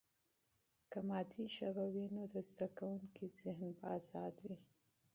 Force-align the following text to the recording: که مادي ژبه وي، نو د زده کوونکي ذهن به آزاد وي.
که 0.91 0.99
مادي 1.07 1.43
ژبه 1.57 1.85
وي، 1.93 2.05
نو 2.15 2.23
د 2.33 2.35
زده 2.49 2.67
کوونکي 2.77 3.25
ذهن 3.39 3.63
به 3.77 3.83
آزاد 3.97 4.35
وي. 4.45 4.57